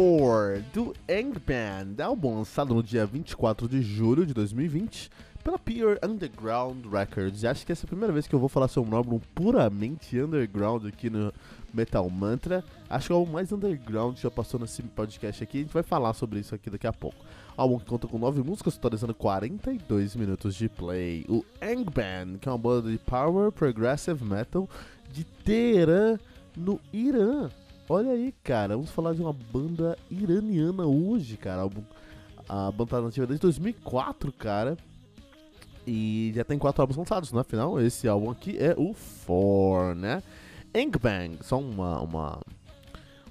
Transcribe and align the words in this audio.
For 0.00 0.62
do 0.72 0.94
Angband, 1.06 2.02
álbum 2.02 2.38
lançado 2.38 2.74
no 2.74 2.82
dia 2.82 3.04
24 3.04 3.68
de 3.68 3.82
julho 3.82 4.24
de 4.24 4.32
2020 4.32 5.10
pela 5.44 5.58
Pure 5.58 5.98
Underground 6.02 6.86
Records. 6.86 7.42
E 7.42 7.46
acho 7.46 7.66
que 7.66 7.72
essa 7.72 7.84
é 7.84 7.86
a 7.86 7.88
primeira 7.88 8.10
vez 8.10 8.26
que 8.26 8.34
eu 8.34 8.38
vou 8.38 8.48
falar 8.48 8.68
sobre 8.68 8.94
um 8.94 8.96
álbum 8.96 9.20
puramente 9.34 10.18
underground 10.18 10.86
aqui 10.86 11.10
no 11.10 11.30
Metal 11.74 12.08
Mantra. 12.08 12.64
Acho 12.88 13.08
que 13.08 13.12
é 13.12 13.14
o 13.16 13.26
mais 13.26 13.52
underground 13.52 14.14
que 14.16 14.22
já 14.22 14.30
passou 14.30 14.58
nesse 14.58 14.82
podcast 14.82 15.44
aqui. 15.44 15.58
A 15.58 15.60
gente 15.64 15.74
vai 15.74 15.82
falar 15.82 16.14
sobre 16.14 16.40
isso 16.40 16.54
aqui 16.54 16.70
daqui 16.70 16.86
a 16.86 16.94
pouco. 16.94 17.22
Álbum 17.54 17.78
que 17.78 17.84
conta 17.84 18.08
com 18.08 18.18
9 18.18 18.42
músicas, 18.42 18.78
totalizando 18.78 19.12
42 19.12 20.16
minutos 20.16 20.54
de 20.54 20.66
play. 20.66 21.26
O 21.28 21.44
Angband, 21.60 22.38
que 22.40 22.48
é 22.48 22.52
uma 22.52 22.56
banda 22.56 22.90
de 22.90 22.96
power 22.96 23.52
progressive 23.52 24.24
metal 24.24 24.66
de 25.12 25.24
Teherã, 25.24 26.18
no 26.56 26.80
Irã. 26.90 27.50
Olha 27.92 28.12
aí, 28.12 28.32
cara, 28.44 28.76
vamos 28.76 28.92
falar 28.92 29.14
de 29.14 29.20
uma 29.20 29.32
banda 29.32 29.98
iraniana 30.08 30.86
hoje, 30.86 31.36
cara. 31.36 31.68
A 32.48 32.70
banda 32.70 32.88
tá 32.88 33.00
nativa 33.00 33.26
desde 33.26 33.42
2004, 33.42 34.30
cara. 34.30 34.76
E 35.84 36.30
já 36.32 36.44
tem 36.44 36.56
quatro 36.56 36.82
álbuns 36.82 36.96
lançados, 36.96 37.32
né? 37.32 37.40
Afinal, 37.40 37.80
esse 37.80 38.06
álbum 38.06 38.30
aqui 38.30 38.56
é 38.56 38.76
o 38.78 38.94
Four, 38.94 39.96
né? 39.96 40.22
Angbang, 40.72 41.38
só 41.42 41.58
uma, 41.58 42.00
uma, 42.00 42.40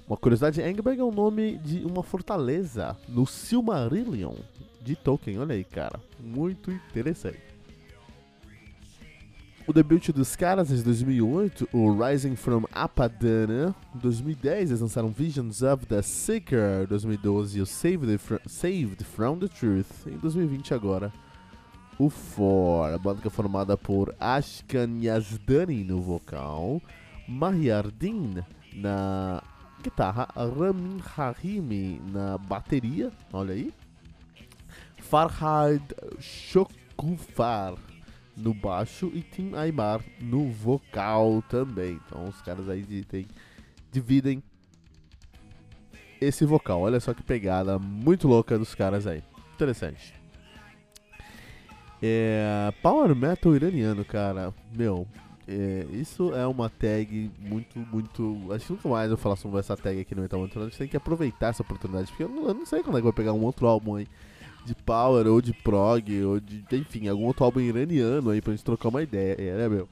uma 0.06 0.16
curiosidade: 0.18 0.60
Angbang 0.60 1.00
é 1.00 1.04
o 1.04 1.10
nome 1.10 1.56
de 1.56 1.82
uma 1.86 2.02
fortaleza 2.02 2.94
no 3.08 3.26
Silmarillion 3.26 4.34
de 4.82 4.94
Tolkien. 4.94 5.38
Olha 5.38 5.54
aí, 5.54 5.64
cara, 5.64 5.98
muito 6.18 6.70
interessante. 6.70 7.49
O 9.66 9.72
debut 9.72 10.08
dos 10.10 10.34
caras 10.34 10.72
é 10.72 10.74
de 10.74 10.82
2008, 10.82 11.68
o 11.72 11.92
Rising 11.92 12.34
from 12.34 12.64
Apadana. 12.72 13.74
Em 13.94 13.98
2010 13.98 14.70
eles 14.70 14.80
lançaram 14.80 15.10
Visions 15.10 15.62
of 15.62 15.86
the 15.86 16.02
Seeker. 16.02 16.84
Em 16.84 16.86
2012 16.86 17.60
o 17.60 17.66
Saved, 17.66 18.18
Fr 18.18 18.36
Saved 18.46 19.04
from 19.04 19.38
the 19.38 19.48
Truth. 19.48 20.06
Em 20.06 20.16
2020 20.16 20.74
agora 20.74 21.12
o 21.98 22.08
For. 22.08 22.92
A 22.92 22.98
banda 22.98 23.20
que 23.20 23.28
é 23.28 23.30
formada 23.30 23.76
por 23.76 24.14
Ashkan 24.18 24.98
Yazdani 25.02 25.84
no 25.84 26.00
vocal, 26.00 26.80
Mahyardin 27.28 28.42
na 28.74 29.42
guitarra, 29.82 30.26
Ramin 30.34 31.00
Harimi 31.16 32.00
na 32.12 32.38
bateria, 32.38 33.12
olha 33.32 33.54
aí, 33.54 33.72
Farhad 34.98 35.82
Shokufar 36.18 37.74
no 38.36 38.54
baixo 38.54 39.10
e 39.14 39.20
Tim 39.22 39.54
Aymar 39.54 40.00
no 40.20 40.50
vocal 40.50 41.42
também. 41.48 42.00
Então 42.06 42.24
os 42.24 42.40
caras 42.42 42.68
aí 42.68 43.04
tem, 43.04 43.26
dividem 43.90 44.42
esse 46.20 46.44
vocal. 46.44 46.82
Olha 46.82 47.00
só 47.00 47.14
que 47.14 47.22
pegada 47.22 47.78
muito 47.78 48.28
louca 48.28 48.58
dos 48.58 48.74
caras 48.74 49.06
aí. 49.06 49.22
Interessante. 49.54 50.14
É, 52.02 52.72
power 52.82 53.14
metal 53.14 53.54
iraniano, 53.54 54.04
cara. 54.04 54.54
Meu, 54.74 55.06
é, 55.46 55.86
isso 55.92 56.34
é 56.34 56.46
uma 56.46 56.70
tag 56.70 57.30
muito, 57.38 57.78
muito. 57.78 58.52
Acho 58.52 58.66
que 58.66 58.72
nunca 58.72 58.88
mais 58.88 59.10
eu 59.10 59.16
falar 59.16 59.36
sobre 59.36 59.58
essa 59.58 59.76
tag 59.76 60.00
aqui 60.00 60.14
no 60.14 60.22
Metal 60.22 60.40
Mantra. 60.40 60.62
A 60.62 60.64
gente 60.64 60.78
tem 60.78 60.88
que 60.88 60.96
aproveitar 60.96 61.48
essa 61.48 61.62
oportunidade, 61.62 62.06
porque 62.08 62.22
eu 62.22 62.28
não, 62.28 62.48
eu 62.48 62.54
não 62.54 62.64
sei 62.64 62.82
quando 62.82 62.96
é 62.96 63.00
que 63.00 63.04
vai 63.04 63.12
pegar 63.12 63.32
um 63.32 63.42
outro 63.42 63.66
álbum 63.66 63.96
aí 63.96 64.06
de 64.64 64.74
power 64.74 65.26
ou 65.26 65.40
de 65.40 65.52
prog 65.52 66.24
ou 66.24 66.40
de, 66.40 66.64
enfim, 66.72 67.08
algum 67.08 67.24
outro 67.24 67.44
álbum 67.44 67.60
iraniano 67.60 68.30
aí 68.30 68.40
pra 68.40 68.52
gente 68.52 68.64
trocar 68.64 68.88
uma 68.88 69.02
ideia, 69.02 69.36
é, 69.38 69.56
né, 69.56 69.68
meu? 69.68 69.88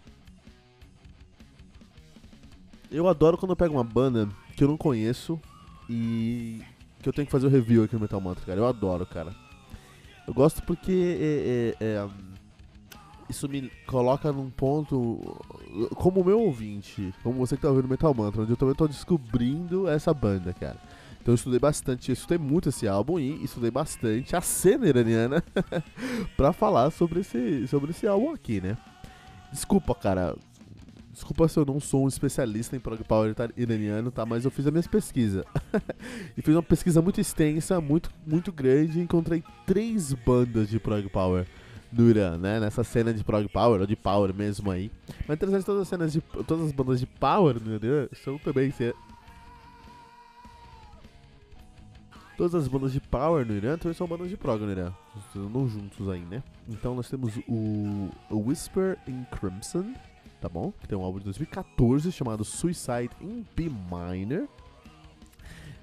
Eu 2.91 3.07
adoro 3.09 3.37
quando 3.37 3.51
eu 3.51 3.57
pego 3.57 3.75
uma 3.75 3.85
banda 3.85 4.29
que 4.57 4.65
eu 4.65 4.69
não 4.69 4.77
conheço 4.77 5.39
e 5.89 6.63
que 7.03 7.09
eu 7.09 7.13
tenho 7.13 7.27
que 7.27 7.33
fazer 7.33 7.47
o 7.47 7.51
review 7.51 7.85
aqui 7.85 7.95
no 7.95 8.01
Metal 8.01 8.21
Mantra, 8.21 8.45
cara. 8.45 8.59
Eu 8.59 8.67
adoro, 8.67 9.07
cara. 9.07 9.35
Eu 10.27 10.35
gosto 10.35 10.63
porque 10.63 11.77
é, 11.81 11.85
é, 11.85 11.87
é, 11.87 12.09
isso 13.29 13.49
me 13.49 13.71
coloca 13.87 14.33
num 14.33 14.51
ponto 14.51 15.39
como 15.95 16.25
meu 16.25 16.41
ouvinte, 16.41 17.15
como 17.23 17.39
você 17.39 17.57
que 17.57 17.63
tá 17.63 17.69
ouvindo 17.69 17.89
Metal 17.89 18.13
Mantra, 18.13 18.43
onde 18.43 18.53
eu 18.53 18.57
também 18.57 18.75
tô 18.75 18.87
descobrindo 18.89 19.89
essa 19.89 20.13
banda, 20.13 20.53
cara. 20.53 20.79
Então 21.29 21.35
eu 21.35 21.37
estudei 21.37 21.59
bastante, 21.59 22.09
eu 22.09 22.15
estudei 22.15 22.39
muito 22.39 22.71
esse 22.71 22.89
álbum 22.89 23.19
e 23.19 23.45
estudei 23.45 23.71
bastante 23.71 24.35
a 24.35 24.41
cena 24.41 24.89
iraniana 24.89 25.45
pra 26.39 26.55
falar 26.55 26.91
sobre 26.91 27.21
esse, 27.21 27.69
sobre 27.69 27.91
esse 27.91 28.07
álbum 28.07 28.33
aqui, 28.33 28.63
né? 28.63 28.79
Desculpa, 29.53 29.95
cara. 29.95 30.35
Desculpa 31.13 31.47
se 31.47 31.59
eu 31.59 31.67
não 31.67 31.81
sou 31.81 32.07
um 32.07 32.09
especialista 32.09 32.77
em 32.77 32.81
prog 32.81 33.05
power 33.05 33.35
iraniano, 33.59 34.11
tá? 34.11 34.25
Mas 34.25 34.47
eu 34.47 34.51
fiz 34.51 34.67
a 34.67 34.71
minha 34.71 34.83
pesquisa. 34.85 35.45
e 36.35 36.41
fiz 36.41 36.55
uma 36.55 36.63
pesquisa 36.63 37.03
muito 37.03 37.21
extensa, 37.21 37.79
muito, 37.79 38.11
muito 38.27 38.51
grande. 38.51 38.99
E 38.99 39.03
encontrei 39.03 39.45
três 39.67 40.15
bandas 40.15 40.67
de 40.67 40.81
prog 40.81 41.07
power 41.11 41.47
no 41.93 42.09
Irã, 42.09 42.39
né? 42.39 42.59
Nessa 42.59 42.83
cena 42.83 43.13
de 43.13 43.23
prog 43.23 43.47
power, 43.49 43.83
ou 43.83 43.87
de 43.87 43.97
power 43.97 44.33
mesmo 44.33 44.71
aí. 44.71 44.91
Mas 45.27 45.37
interessante, 45.37 45.67
todas 45.67 45.83
as 45.83 45.89
cenas 45.89 46.11
de. 46.11 46.23
Todas 46.23 46.69
as 46.69 46.73
bandas 46.73 46.99
de 46.99 47.07
power 47.07 47.63
no 47.63 47.75
Irã 47.75 48.09
são 48.15 48.39
também 48.39 48.71
Todas 52.39 52.55
as 52.55 52.69
bandas 52.69 52.93
de 52.93 53.01
power 53.01 53.45
no 53.45 53.53
Irã 53.53 53.77
também 53.77 53.95
são 53.95 54.07
bandas 54.07 54.31
de 54.31 54.37
prog 54.37 54.63
no 54.63 54.71
Irã. 54.71 54.93
Não 55.35 55.69
juntos 55.69 56.09
aí, 56.09 56.21
né? 56.21 56.41
Então 56.69 56.95
nós 56.95 57.11
temos 57.11 57.37
o, 57.49 58.11
Whisper 58.31 58.97
in 59.09 59.25
Crimson, 59.25 59.93
tá 60.41 60.49
bom? 60.49 60.73
Que 60.81 60.87
tem 60.87 60.97
um 60.97 61.03
álbum 61.03 61.19
de 61.19 61.25
2014 61.25 62.13
chamado 62.13 62.45
Suicide 62.45 63.11
in 63.21 63.45
B 63.57 63.69
Minor. 63.69 64.47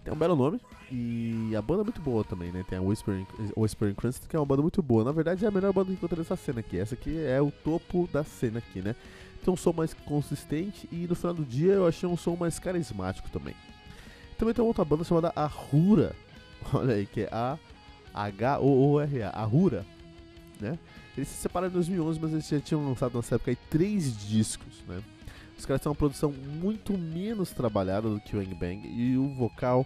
Tem 0.06 0.14
um 0.14 0.18
belo 0.18 0.34
nome. 0.34 0.62
E 0.90 1.54
a 1.58 1.62
banda 1.62 1.82
é 1.82 1.84
muito 1.84 2.00
boa 2.00 2.24
também, 2.24 2.54
né? 2.54 2.64
Tem 2.70 2.78
a 2.78 2.82
Whisper 2.82 3.16
in, 3.16 3.28
Whisper 3.58 3.90
in 3.90 3.94
Crimson, 3.94 4.22
que 4.30 4.38
é 4.38 4.40
uma 4.40 4.46
banda 4.46 4.62
muito 4.62 4.82
boa. 4.82 5.04
Na 5.04 5.12
verdade 5.12 5.44
é 5.44 5.50
a 5.50 5.52
melhor 5.52 5.74
banda 5.74 5.88
que 5.88 5.94
encontrei 5.96 6.20
nessa 6.20 6.38
cena 6.38 6.62
aqui. 6.62 6.80
Essa 6.80 6.96
aqui 6.96 7.20
é 7.20 7.42
o 7.42 7.52
topo 7.52 8.08
da 8.14 8.24
cena 8.24 8.60
aqui, 8.60 8.82
né? 8.82 8.96
Tem 9.44 9.54
um 9.54 9.58
som 9.58 9.74
mais 9.74 9.94
consistente 9.94 10.88
e 10.90 11.06
no 11.06 11.16
final 11.16 11.34
do 11.34 11.44
dia 11.44 11.74
eu 11.74 11.86
achei 11.86 12.08
um 12.08 12.16
som 12.16 12.38
mais 12.38 12.60
carismático 12.60 13.30
também. 13.30 13.56
Também 14.38 14.54
tem 14.54 14.64
outra 14.64 14.86
banda 14.86 15.04
chamada 15.04 15.34
Ahura, 15.36 16.16
olha 16.74 16.96
aí, 16.96 17.06
que 17.06 17.22
é 17.22 17.30
a 17.32 17.58
H-O-O-R-A, 18.14 19.30
Ahura, 19.30 19.86
né? 20.60 20.80
Eles 21.18 21.30
se 21.30 21.36
separaram 21.36 21.72
em 21.72 21.74
2011, 21.74 22.20
mas 22.20 22.32
eles 22.34 22.48
já 22.48 22.60
tinham 22.60 22.88
lançado 22.88 23.16
nessa 23.16 23.36
época 23.36 23.52
aí 23.52 23.58
três 23.70 24.18
discos, 24.28 24.84
né? 24.88 25.02
Os 25.58 25.66
caras 25.66 25.82
têm 25.82 25.90
uma 25.90 25.96
produção 25.96 26.32
muito 26.32 26.98
menos 26.98 27.52
trabalhada 27.52 28.10
do 28.10 28.20
que 28.20 28.36
o 28.36 28.56
Bang 28.56 28.86
e 28.86 29.18
o 29.18 29.34
vocal 29.36 29.86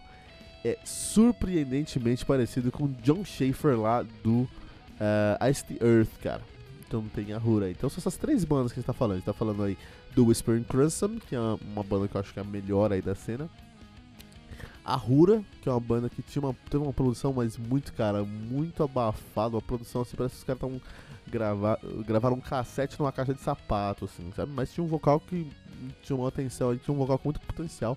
é 0.66 0.78
surpreendentemente 0.84 2.25
parecido 2.25 2.72
com 2.72 2.88
John 3.03 3.23
Schaefer 3.23 3.79
lá 3.79 4.01
do 4.23 4.41
uh, 4.41 5.50
Ice 5.50 5.63
the 5.63 5.85
Earth, 5.85 6.09
cara. 6.22 6.41
Então 6.88 7.03
tem 7.13 7.34
a 7.34 7.35
Ahura. 7.35 7.69
Então 7.69 7.88
são 7.88 8.01
essas 8.01 8.18
três 8.18 8.44
bandas 8.44 8.72
que 8.72 8.79
a 8.79 8.81
gente 8.81 8.88
tá 8.88 8.94
falando. 8.94 9.13
A 9.13 9.18
gente 9.18 9.25
tá 9.25 9.34
falando 9.34 9.63
aí 9.63 9.78
do 10.16 10.25
Whispering 10.25 10.63
Crimson, 10.63 11.19
que 11.19 11.35
é 11.35 11.39
uma 11.39 11.84
banda 11.84 12.07
que 12.07 12.16
eu 12.16 12.22
acho 12.22 12.34
que 12.34 12.39
é 12.39 12.41
a 12.41 12.45
melhor 12.45 12.91
aí 12.91 13.01
da 13.01 13.13
cena 13.13 13.47
a 14.89 14.95
Rura, 14.95 15.44
que 15.62 15.69
é 15.69 15.71
uma 15.71 15.80
banda 15.80 16.09
que 16.09 16.24
tinha 16.24 16.44
uma, 16.44 16.56
teve 16.68 16.83
uma 16.83 16.91
produção, 16.91 17.31
mas 17.31 17.56
muito, 17.57 17.94
cara, 17.94 18.24
muito 18.24 18.81
abafada. 18.81 19.56
Uma 19.56 19.62
produção 19.62 20.01
assim, 20.01 20.18
parece 20.18 20.33
que 20.33 20.39
os 20.39 20.44
caras 20.44 20.57
estavam 20.57 20.81
gravar, 21.27 21.80
gravaram 22.07 22.36
um 22.38 22.41
cassete 22.41 23.00
numa 23.00 23.12
caixa 23.12 23.36
de 23.36 23.39
sapato, 23.39 24.06
assim, 24.06 24.31
sabe? 24.36 24.51
Mas 24.51 24.74
tinha 24.74 24.83
um 24.83 24.88
vocal 24.88 25.19
que 25.19 25.47
tinha 26.01 26.18
uma 26.18 26.27
atenção, 26.27 26.75
tinha 26.75 26.94
um 26.94 26.97
vocal 26.97 27.19
com 27.19 27.27
muito 27.27 27.39
potencial. 27.41 27.95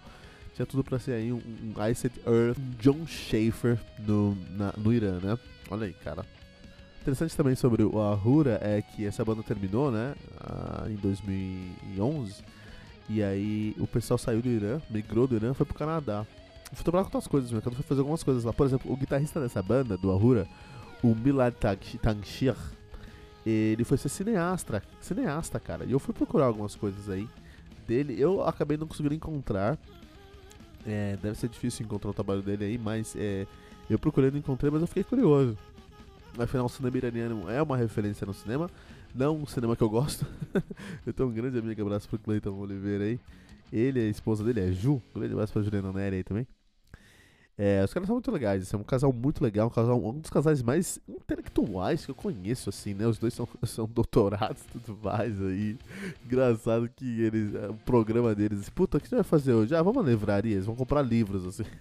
Tinha 0.54 0.66
tudo 0.66 0.84
pra 0.84 0.98
ser 0.98 1.12
aí 1.12 1.32
um, 1.32 1.36
um 1.38 1.88
Iced 1.88 2.12
Earth, 2.26 2.58
John 2.78 3.06
Schaefer 3.06 3.78
no, 3.98 4.36
na, 4.50 4.74
no 4.76 4.92
Irã, 4.92 5.18
né? 5.18 5.38
Olha 5.70 5.86
aí, 5.86 5.94
cara. 5.94 6.26
Interessante 7.00 7.34
também 7.34 7.54
sobre 7.54 7.82
o 7.82 7.98
Ahura 8.00 8.60
é 8.62 8.82
que 8.82 9.06
essa 9.06 9.24
banda 9.24 9.42
terminou, 9.42 9.90
né? 9.90 10.14
Ah, 10.38 10.84
em 10.88 10.96
2011. 10.96 12.44
E 13.08 13.22
aí 13.22 13.74
o 13.78 13.86
pessoal 13.86 14.18
saiu 14.18 14.42
do 14.42 14.48
Irã, 14.50 14.78
migrou 14.90 15.26
do 15.26 15.34
Irã 15.34 15.54
foi 15.54 15.64
pro 15.64 15.74
Canadá 15.74 16.26
fui 16.76 16.84
trabalhar 16.84 17.04
com 17.04 17.16
outras 17.16 17.26
coisas, 17.26 17.50
meu. 17.50 17.62
Eu 17.64 17.72
fui 17.72 17.84
fazer 17.84 18.00
algumas 18.00 18.22
coisas 18.22 18.44
lá. 18.44 18.52
Por 18.52 18.66
exemplo, 18.66 18.92
o 18.92 18.96
guitarrista 18.96 19.40
dessa 19.40 19.62
banda, 19.62 19.96
do 19.96 20.10
Ahura, 20.10 20.46
o 21.02 21.14
Milad 21.14 21.54
Tangshir, 21.54 22.56
ele 23.44 23.84
foi 23.84 23.98
ser 23.98 24.08
cineasta, 24.08 24.82
cineasta, 25.00 25.58
cara. 25.58 25.84
E 25.84 25.92
eu 25.92 25.98
fui 25.98 26.14
procurar 26.14 26.46
algumas 26.46 26.74
coisas 26.74 27.08
aí 27.10 27.28
dele. 27.86 28.20
Eu 28.20 28.44
acabei 28.44 28.76
não 28.76 28.86
conseguindo 28.86 29.14
encontrar. 29.14 29.78
É, 30.86 31.16
deve 31.22 31.38
ser 31.38 31.48
difícil 31.48 31.84
encontrar 31.84 32.10
o 32.10 32.14
trabalho 32.14 32.42
dele 32.42 32.64
aí, 32.64 32.78
mas 32.78 33.14
é, 33.16 33.46
Eu 33.88 33.98
procurei, 33.98 34.30
não 34.30 34.38
encontrei, 34.38 34.70
mas 34.70 34.80
eu 34.80 34.86
fiquei 34.86 35.04
curioso. 35.04 35.56
Afinal, 36.38 36.66
o 36.66 36.68
cinema 36.68 36.96
iraniano 36.96 37.50
é 37.50 37.62
uma 37.62 37.76
referência 37.76 38.26
no 38.26 38.32
cinema, 38.32 38.70
não 39.14 39.36
um 39.36 39.46
cinema 39.46 39.76
que 39.76 39.82
eu 39.82 39.90
gosto. 39.90 40.26
eu 41.06 41.12
tenho 41.12 41.28
um 41.28 41.32
grande 41.32 41.58
amigo, 41.58 41.82
abraço 41.82 42.08
pro 42.08 42.18
Cleiton 42.18 42.52
Oliveira 42.52 43.04
aí. 43.04 43.20
Ele 43.72 44.00
e 44.00 44.06
a 44.06 44.08
esposa 44.08 44.42
dele 44.42 44.60
é 44.60 44.72
Ju, 44.72 45.02
um 45.14 45.18
grande 45.18 45.34
abraço 45.34 45.52
pra 45.52 45.62
Juliana 45.62 45.92
Nery 45.92 46.16
aí 46.16 46.24
também. 46.24 46.46
É, 47.56 47.84
os 47.84 47.92
caras 47.92 48.06
são 48.06 48.16
muito 48.16 48.30
legais, 48.30 48.72
é 48.72 48.76
um 48.76 48.82
casal 48.82 49.12
muito 49.12 49.44
legal, 49.44 49.66
um, 49.66 49.70
casal, 49.70 50.02
um 50.02 50.18
dos 50.18 50.30
casais 50.30 50.62
mais 50.62 50.98
intelectuais 51.06 52.04
que 52.04 52.10
eu 52.10 52.14
conheço, 52.14 52.70
assim, 52.70 52.94
né? 52.94 53.06
Os 53.06 53.18
dois 53.18 53.34
são, 53.34 53.46
são 53.64 53.86
doutorados 53.86 54.62
e 54.62 54.78
tudo 54.78 54.98
mais 55.02 55.40
aí. 55.40 55.76
Engraçado 56.24 56.88
que 56.88 57.20
eles, 57.20 57.54
é, 57.54 57.68
o 57.68 57.74
programa 57.74 58.34
deles, 58.34 58.70
puta, 58.70 58.96
o 58.96 59.00
que 59.00 59.08
você 59.08 59.16
vai 59.16 59.24
fazer 59.24 59.52
hoje? 59.52 59.74
Ah, 59.74 59.82
vamos 59.82 60.02
à 60.02 60.08
livraria, 60.08 60.52
eles 60.52 60.66
vão 60.66 60.74
comprar 60.74 61.02
livros, 61.02 61.46
assim. 61.46 61.64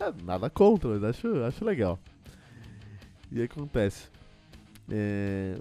É, 0.00 0.12
nada 0.24 0.50
contra, 0.50 0.88
mas 0.90 1.04
acho, 1.04 1.28
acho 1.44 1.64
legal. 1.64 1.98
E 3.30 3.42
acontece. 3.42 4.08
É, 4.90 5.56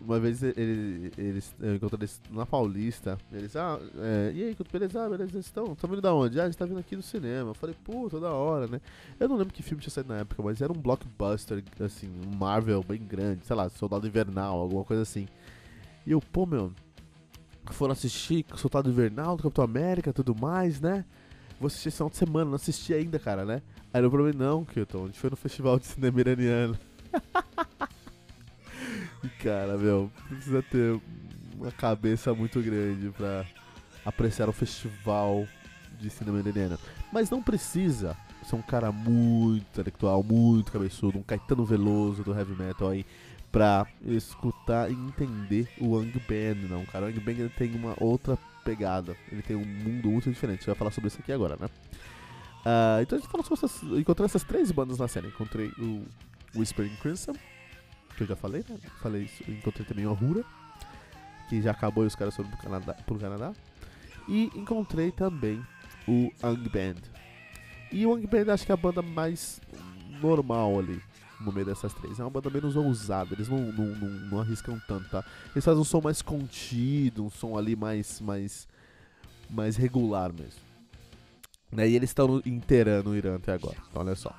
uma 0.00 0.18
vez 0.18 0.42
eles, 0.42 1.12
eles, 1.18 1.54
eu 1.60 1.74
encontrei 1.74 2.00
eles 2.00 2.20
na 2.30 2.46
Paulista. 2.46 3.18
Eles, 3.32 3.54
ah, 3.56 3.78
é, 3.98 4.32
e 4.34 4.44
aí, 4.44 4.56
beleza? 4.72 5.04
Ah, 5.04 5.08
beleza, 5.08 5.32
eles 5.32 5.46
estão? 5.46 5.74
Vindo 5.74 6.00
da 6.00 6.14
onde? 6.14 6.40
Ah, 6.40 6.44
eles 6.44 6.54
estão 6.54 6.66
vindo 6.66 6.80
aqui 6.80 6.96
do 6.96 7.02
cinema. 7.02 7.50
Eu 7.50 7.54
falei, 7.54 7.76
puta, 7.84 8.18
da 8.18 8.32
hora, 8.32 8.66
né? 8.66 8.80
Eu 9.18 9.28
não 9.28 9.36
lembro 9.36 9.52
que 9.52 9.62
filme 9.62 9.82
tinha 9.82 9.90
saído 9.90 10.12
na 10.12 10.20
época, 10.20 10.42
mas 10.42 10.60
era 10.60 10.72
um 10.72 10.76
blockbuster, 10.76 11.62
assim, 11.80 12.08
um 12.26 12.36
Marvel 12.36 12.82
bem 12.82 13.00
grande, 13.00 13.44
sei 13.44 13.54
lá, 13.54 13.68
Soldado 13.68 14.06
Invernal, 14.06 14.58
alguma 14.58 14.84
coisa 14.84 15.02
assim. 15.02 15.28
E 16.06 16.12
eu, 16.12 16.20
pô, 16.20 16.46
meu, 16.46 16.72
foram 17.70 17.92
assistir 17.92 18.44
Soldado 18.56 18.90
Invernal 18.90 19.36
Capitão 19.36 19.64
América 19.64 20.12
tudo 20.12 20.34
mais, 20.34 20.80
né? 20.80 21.04
Vou 21.58 21.66
assistir 21.66 21.88
esse 21.88 21.98
final 21.98 22.08
de 22.10 22.16
semana, 22.16 22.46
não 22.46 22.54
assisti 22.54 22.94
ainda, 22.94 23.18
cara, 23.18 23.44
né? 23.44 23.62
Aí 23.92 24.02
eu 24.02 24.10
falei, 24.10 24.32
não, 24.32 24.64
Kilton, 24.64 25.04
a 25.04 25.06
gente 25.06 25.18
foi 25.18 25.30
no 25.30 25.36
festival 25.36 25.78
de 25.78 25.86
cinema 25.86 26.20
iraniano. 26.20 26.78
Cara, 29.42 29.76
meu, 29.76 30.10
precisa 30.28 30.62
ter 30.62 31.00
uma 31.58 31.70
cabeça 31.70 32.32
muito 32.32 32.60
grande 32.62 33.10
pra 33.10 33.44
apreciar 34.04 34.48
um 34.48 34.52
festival 34.52 35.46
de 36.00 36.08
cinema 36.08 36.38
iraniano. 36.38 36.78
Mas 37.12 37.30
não 37.30 37.42
precisa 37.42 38.16
ser 38.44 38.56
um 38.56 38.62
cara 38.62 38.90
muito 38.90 39.66
intelectual, 39.72 40.22
muito 40.22 40.72
cabeçudo, 40.72 41.18
um 41.18 41.22
Caetano 41.22 41.64
Veloso 41.64 42.22
do 42.22 42.32
heavy 42.32 42.54
metal 42.54 42.88
aí, 42.88 43.04
pra 43.52 43.86
escutar 44.06 44.90
e 44.90 44.94
entender 44.94 45.68
o 45.78 45.94
Wang 45.94 46.12
Band, 46.20 46.68
não, 46.68 46.84
cara. 46.86 47.04
O 47.04 47.08
Wang 47.08 47.20
Band 47.20 47.48
tem 47.56 47.74
uma 47.74 47.94
outra 47.98 48.38
pegada, 48.64 49.16
ele 49.30 49.42
tem 49.42 49.56
um 49.56 49.64
mundo 49.64 50.10
muito 50.10 50.30
diferente. 50.30 50.58
A 50.58 50.60
gente 50.60 50.66
vai 50.66 50.74
falar 50.74 50.90
sobre 50.90 51.08
isso 51.08 51.18
aqui 51.20 51.32
agora, 51.32 51.56
né? 51.60 51.68
Uh, 52.60 53.02
então 53.02 53.18
a 53.18 53.20
gente 53.20 53.30
falou 53.30 53.44
sobre 53.44 53.64
essas. 53.64 53.82
Encontrei 53.98 54.26
essas 54.26 54.44
três 54.44 54.70
bandas 54.70 54.98
na 54.98 55.08
cena. 55.08 55.28
Encontrei 55.28 55.68
o 55.78 56.04
Whispering 56.54 56.94
Crimson, 56.96 57.32
que 58.20 58.24
eu 58.24 58.28
já 58.28 58.36
falei, 58.36 58.64
né? 58.68 58.76
Falei 59.00 59.22
isso. 59.22 59.50
Encontrei 59.50 59.86
também 59.86 60.06
o 60.06 60.10
Ahura, 60.10 60.44
que 61.48 61.62
já 61.62 61.70
acabou 61.70 62.04
e 62.04 62.06
os 62.06 62.14
caras 62.14 62.36
foram 62.36 62.50
pro 62.50 62.58
Canadá, 62.58 62.94
pro 62.94 63.18
Canadá. 63.18 63.52
E 64.28 64.50
encontrei 64.54 65.10
também 65.10 65.64
o 66.06 66.30
Ang 66.42 66.68
Band. 66.68 67.00
E 67.90 68.06
o 68.06 68.14
Ang 68.14 68.26
Band 68.26 68.52
acho 68.52 68.66
que 68.66 68.72
é 68.72 68.74
a 68.74 68.76
banda 68.76 69.00
mais 69.00 69.60
normal 70.20 70.78
ali 70.78 71.00
no 71.40 71.50
meio 71.50 71.64
dessas 71.64 71.94
três. 71.94 72.18
É 72.20 72.22
uma 72.22 72.30
banda 72.30 72.50
menos 72.50 72.76
ousada, 72.76 73.34
eles 73.34 73.48
não, 73.48 73.58
não, 73.58 73.86
não, 73.86 74.08
não, 74.08 74.40
arriscam 74.40 74.78
tanto, 74.86 75.08
tá? 75.08 75.24
Eles 75.52 75.64
fazem 75.64 75.80
um 75.80 75.84
som 75.84 76.00
mais 76.02 76.20
contido, 76.20 77.24
um 77.24 77.30
som 77.30 77.56
ali 77.56 77.74
mais, 77.74 78.20
mais, 78.20 78.68
mais 79.48 79.76
regular 79.76 80.30
mesmo. 80.32 80.60
Né? 81.72 81.88
E 81.88 81.96
eles 81.96 82.10
estão 82.10 82.42
inteirando 82.44 83.10
o 83.10 83.16
Irã 83.16 83.36
até 83.36 83.52
agora, 83.52 83.76
então 83.88 84.02
olha 84.02 84.14
só. 84.14 84.34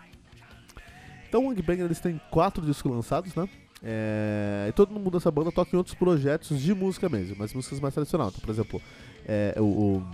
Então 1.28 1.46
o 1.46 1.48
Wang 1.48 1.62
Bang 1.62 1.82
eles 1.82 2.00
têm 2.00 2.22
quatro 2.30 2.64
discos 2.64 2.92
lançados, 2.92 3.34
né? 3.34 3.50
É, 3.84 4.68
e 4.70 4.72
todo 4.74 4.92
mundo 4.92 5.10
dessa 5.10 5.32
banda 5.32 5.52
toca 5.52 5.76
em 5.76 5.78
outros 5.78 5.96
projetos 5.96 6.60
de 6.60 6.74
música 6.74 7.10
mesmo, 7.10 7.36
mas 7.40 7.54
músicas 7.54 7.80
mais 7.80 7.94
tradicionais. 7.94 8.30
Então, 8.30 8.42
por 8.42 8.52
exemplo, 8.52 8.82
é, 9.26 9.56
o, 9.58 9.64
o, 9.64 10.08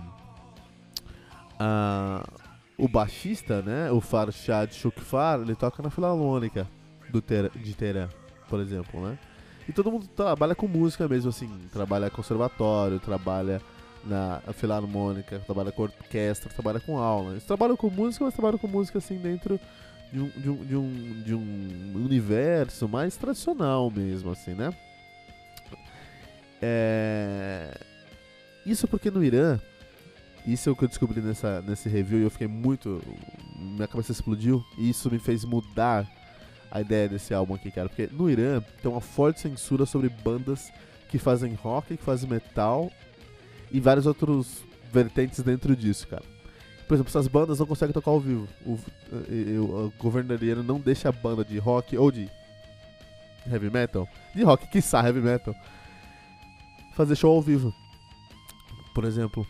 a, 1.58 2.26
o 2.78 2.88
baixista, 2.88 3.60
né, 3.60 3.90
o 3.90 4.00
Farshad 4.00 4.72
Shukfar, 4.72 5.40
ele 5.40 5.54
toca 5.54 5.82
na 5.82 5.90
Filarmônica 5.90 6.66
do 7.10 7.20
Ter, 7.20 7.50
de 7.50 7.74
Teherã, 7.74 8.08
por 8.48 8.60
exemplo, 8.60 9.00
né? 9.06 9.18
E 9.68 9.72
todo 9.72 9.90
mundo 9.90 10.06
trabalha 10.08 10.54
com 10.54 10.66
música 10.66 11.06
mesmo, 11.06 11.28
assim, 11.28 11.50
trabalha 11.70 12.08
conservatório, 12.08 12.98
trabalha 12.98 13.60
na 14.02 14.40
Filarmônica, 14.54 15.40
trabalha 15.40 15.70
com 15.70 15.82
orquestra, 15.82 16.50
trabalha 16.50 16.80
com 16.80 16.96
aula. 16.96 17.32
Eles 17.32 17.44
trabalham 17.44 17.76
com 17.76 17.90
música, 17.90 18.24
mas 18.24 18.32
trabalham 18.32 18.58
com 18.58 18.66
música 18.66 18.96
assim 18.96 19.18
dentro 19.18 19.60
de 20.12 20.20
um, 20.20 20.28
de 20.28 20.48
um, 20.48 20.64
de 20.64 20.76
um, 20.76 21.22
de 21.22 21.34
um 21.34 22.04
universo 22.04 22.88
mais 22.88 23.16
tradicional 23.16 23.90
mesmo, 23.90 24.30
assim, 24.30 24.54
né? 24.54 24.74
É... 26.60 27.78
Isso 28.64 28.88
porque 28.88 29.10
no 29.10 29.22
Irã, 29.22 29.60
isso 30.46 30.68
é 30.68 30.72
o 30.72 30.76
que 30.76 30.84
eu 30.84 30.88
descobri 30.88 31.20
nessa, 31.20 31.62
nesse 31.62 31.88
review 31.88 32.20
e 32.20 32.22
eu 32.22 32.30
fiquei 32.30 32.46
muito. 32.46 33.02
Minha 33.56 33.88
cabeça 33.88 34.12
explodiu 34.12 34.64
e 34.76 34.90
isso 34.90 35.10
me 35.10 35.18
fez 35.18 35.44
mudar 35.44 36.06
a 36.70 36.80
ideia 36.80 37.08
desse 37.08 37.32
álbum 37.32 37.54
aqui, 37.54 37.70
cara. 37.70 37.88
Porque 37.88 38.08
no 38.12 38.30
Irã 38.30 38.62
tem 38.82 38.90
uma 38.90 39.00
forte 39.00 39.40
censura 39.40 39.86
sobre 39.86 40.08
bandas 40.08 40.72
que 41.08 41.18
fazem 41.18 41.54
rock, 41.54 41.96
que 41.96 42.02
fazem 42.02 42.28
metal 42.28 42.90
e 43.70 43.80
vários 43.80 44.06
outros 44.06 44.62
vertentes 44.92 45.40
dentro 45.40 45.74
disso, 45.76 46.06
cara. 46.08 46.24
Por 46.88 46.94
exemplo, 46.94 47.10
essas 47.10 47.28
bandas 47.28 47.58
não 47.58 47.66
conseguem 47.66 47.92
tocar 47.92 48.10
ao 48.10 48.18
vivo. 48.18 48.48
O, 48.64 48.78
o, 49.12 49.86
o 49.86 49.92
governo 49.98 50.34
não 50.64 50.80
deixa 50.80 51.10
a 51.10 51.12
banda 51.12 51.44
de 51.44 51.58
rock 51.58 51.96
ou 51.98 52.10
de 52.10 52.30
heavy 53.46 53.70
metal, 53.70 54.08
de 54.34 54.42
rock, 54.42 54.66
quiçá 54.68 55.04
heavy 55.04 55.20
metal, 55.20 55.54
fazer 56.94 57.14
show 57.14 57.34
ao 57.34 57.42
vivo. 57.42 57.74
Por 58.94 59.04
exemplo. 59.04 59.46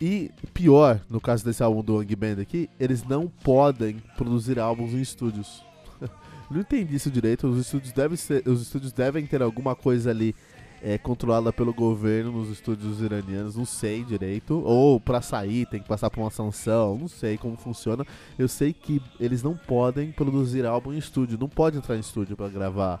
E 0.00 0.30
pior, 0.54 1.00
no 1.10 1.20
caso 1.20 1.44
desse 1.44 1.62
álbum 1.62 1.82
do 1.82 1.96
Wang 1.96 2.16
Band 2.16 2.40
aqui, 2.40 2.70
eles 2.78 3.04
não 3.04 3.28
podem 3.28 3.98
produzir 4.16 4.58
álbuns 4.58 4.94
em 4.94 5.00
estúdios. 5.02 5.62
não 6.50 6.60
entendi 6.60 6.94
isso 6.94 7.10
direito. 7.10 7.48
Os 7.48 7.58
estúdios 7.58 7.92
devem, 7.92 8.16
ser, 8.16 8.48
os 8.48 8.62
estúdios 8.62 8.92
devem 8.92 9.26
ter 9.26 9.42
alguma 9.42 9.74
coisa 9.74 10.08
ali 10.08 10.34
é 10.82 10.96
controlada 10.96 11.52
pelo 11.52 11.72
governo 11.72 12.32
nos 12.32 12.48
estúdios 12.48 13.00
iranianos, 13.00 13.56
não 13.56 13.64
sei 13.64 14.02
direito. 14.02 14.60
Ou 14.64 14.98
para 14.98 15.20
sair 15.20 15.66
tem 15.66 15.80
que 15.80 15.88
passar 15.88 16.10
por 16.10 16.20
uma 16.20 16.30
sanção, 16.30 16.96
não 16.98 17.08
sei 17.08 17.36
como 17.36 17.56
funciona. 17.56 18.06
Eu 18.38 18.48
sei 18.48 18.72
que 18.72 19.02
eles 19.18 19.42
não 19.42 19.56
podem 19.56 20.10
produzir 20.12 20.64
álbum 20.64 20.92
em 20.92 20.98
estúdio, 20.98 21.38
não 21.38 21.48
pode 21.48 21.76
entrar 21.76 21.96
em 21.96 22.00
estúdio 22.00 22.36
para 22.36 22.48
gravar 22.48 23.00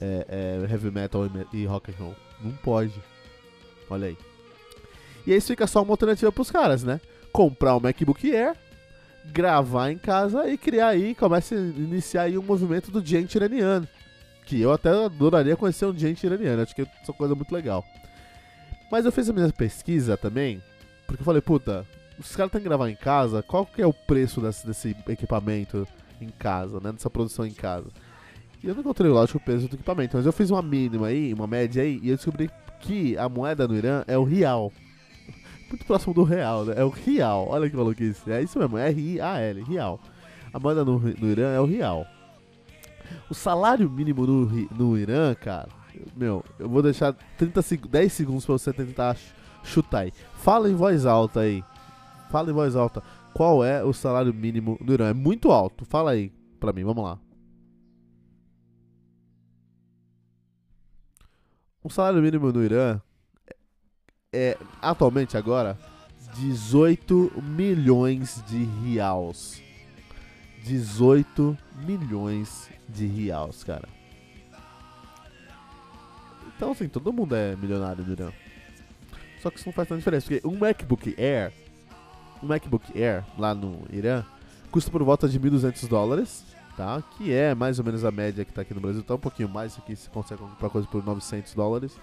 é, 0.00 0.26
é, 0.68 0.72
heavy 0.72 0.90
metal 0.90 1.28
e 1.52 1.64
rock 1.64 1.90
and 1.90 1.94
roll, 1.98 2.14
não 2.42 2.52
pode. 2.52 2.94
Olha 3.88 4.08
aí. 4.08 4.18
E 5.26 5.32
aí 5.32 5.40
fica 5.40 5.66
só 5.66 5.82
uma 5.82 5.92
alternativa 5.92 6.30
pros 6.30 6.50
caras, 6.50 6.82
né? 6.82 7.00
Comprar 7.32 7.76
um 7.76 7.80
MacBook 7.80 8.34
Air, 8.34 8.56
gravar 9.32 9.90
em 9.90 9.98
casa 9.98 10.48
e 10.48 10.56
criar 10.56 10.88
aí, 10.88 11.14
começa 11.14 11.54
a 11.54 11.58
iniciar 11.58 12.22
aí 12.22 12.38
um 12.38 12.42
movimento 12.42 12.90
do 12.90 13.04
gente 13.04 13.34
iraniano 13.34 13.88
eu 14.54 14.72
até 14.72 14.90
adoraria 14.90 15.56
conhecer 15.56 15.86
um 15.86 15.96
gente 15.96 16.24
iraniano, 16.24 16.62
acho 16.62 16.74
que 16.74 16.82
é 16.82 16.86
uma 17.08 17.14
coisa 17.14 17.34
muito 17.34 17.52
legal. 17.52 17.84
Mas 18.90 19.04
eu 19.04 19.12
fiz 19.12 19.28
a 19.28 19.32
minha 19.32 19.50
pesquisa 19.52 20.16
também, 20.16 20.62
porque 21.06 21.22
eu 21.22 21.24
falei, 21.24 21.42
puta, 21.42 21.84
os 22.18 22.34
caras 22.36 22.52
têm 22.52 22.60
que 22.60 22.68
gravar 22.68 22.88
em 22.88 22.94
casa, 22.94 23.42
qual 23.42 23.66
que 23.66 23.82
é 23.82 23.86
o 23.86 23.92
preço 23.92 24.40
desse, 24.40 24.66
desse 24.66 24.96
equipamento 25.08 25.86
em 26.20 26.28
casa, 26.28 26.80
né, 26.80 26.92
dessa 26.92 27.10
produção 27.10 27.44
em 27.44 27.52
casa? 27.52 27.88
E 28.62 28.68
eu 28.68 28.74
não 28.74 28.80
encontrei, 28.80 29.10
lógico, 29.10 29.38
o 29.38 29.40
preço 29.40 29.68
do 29.68 29.74
equipamento, 29.74 30.16
mas 30.16 30.26
eu 30.26 30.32
fiz 30.32 30.50
uma 30.50 30.62
mínima 30.62 31.08
aí, 31.08 31.34
uma 31.34 31.46
média 31.46 31.82
aí, 31.82 32.00
e 32.02 32.10
eu 32.10 32.16
descobri 32.16 32.50
que 32.80 33.16
a 33.18 33.28
moeda 33.28 33.66
no 33.66 33.76
Irã 33.76 34.04
é 34.06 34.16
o 34.16 34.24
real. 34.24 34.72
Muito 35.68 35.84
próximo 35.84 36.14
do 36.14 36.22
real, 36.22 36.64
né? 36.64 36.74
É 36.76 36.84
o 36.84 36.88
real. 36.88 37.48
Olha 37.48 37.68
que 37.68 37.76
maluquice. 37.76 38.30
É 38.30 38.40
isso 38.40 38.58
mesmo, 38.58 38.78
R-I-A-L, 38.78 39.62
real. 39.64 40.00
A 40.52 40.58
moeda 40.58 40.84
no, 40.84 40.98
no 40.98 41.28
Irã 41.28 41.50
é 41.52 41.60
o 41.60 41.66
real. 41.66 42.06
O 43.30 43.34
salário 43.34 43.90
mínimo 43.90 44.26
no, 44.26 44.46
no 44.70 44.98
Irã, 44.98 45.34
cara, 45.34 45.68
meu, 46.16 46.44
eu 46.58 46.68
vou 46.68 46.82
deixar 46.82 47.12
30 47.12 47.60
10 47.88 48.12
segundos 48.12 48.44
pra 48.44 48.52
você 48.52 48.72
tentar 48.72 49.16
chutar 49.62 50.00
aí. 50.00 50.12
Fala 50.34 50.70
em 50.70 50.74
voz 50.74 51.06
alta 51.06 51.40
aí. 51.40 51.64
Fala 52.30 52.50
em 52.50 52.54
voz 52.54 52.76
alta. 52.76 53.02
Qual 53.34 53.64
é 53.64 53.84
o 53.84 53.92
salário 53.92 54.32
mínimo 54.32 54.78
no 54.80 54.92
Irã? 54.92 55.08
É 55.08 55.14
muito 55.14 55.50
alto. 55.50 55.84
Fala 55.84 56.12
aí 56.12 56.32
pra 56.58 56.72
mim, 56.72 56.84
vamos 56.84 57.04
lá. 57.04 57.18
O 61.82 61.90
salário 61.90 62.20
mínimo 62.20 62.50
no 62.52 62.64
Irã 62.64 63.00
é 64.32 64.58
atualmente 64.82 65.36
agora 65.36 65.78
18 66.34 67.32
milhões 67.42 68.42
de 68.48 68.64
reais. 68.64 69.65
18 70.66 71.56
milhões 71.86 72.68
de 72.88 73.06
reais, 73.06 73.62
cara. 73.62 73.88
Então, 76.56 76.72
assim, 76.72 76.88
todo 76.88 77.12
mundo 77.12 77.34
é 77.34 77.54
milionário 77.56 78.04
Irã. 78.10 78.32
Só 79.42 79.50
que 79.50 79.58
isso 79.58 79.68
não 79.68 79.72
faz 79.72 79.88
tanta 79.88 79.98
diferença, 79.98 80.26
porque 80.26 80.46
um 80.46 80.58
MacBook 80.58 81.14
Air, 81.18 81.52
um 82.42 82.46
MacBook 82.46 83.00
Air 83.00 83.24
lá 83.38 83.54
no 83.54 83.82
Irã, 83.92 84.24
Custa 84.70 84.90
por 84.90 85.02
volta 85.02 85.28
de 85.28 85.40
1.200 85.40 85.88
dólares, 85.88 86.44
tá? 86.76 87.02
Que 87.16 87.32
é 87.32 87.54
mais 87.54 87.78
ou 87.78 87.84
menos 87.84 88.04
a 88.04 88.10
média 88.10 88.44
que 88.44 88.52
tá 88.52 88.62
aqui 88.62 88.74
no 88.74 88.80
Brasil. 88.80 89.02
Tá 89.02 89.14
um 89.14 89.18
pouquinho 89.18 89.48
mais, 89.48 89.78
aqui 89.78 89.96
você 89.96 90.10
consegue 90.10 90.40
comprar 90.42 90.68
coisa 90.68 90.86
por 90.86 91.02
900 91.04 91.54
dólares. 91.54 91.98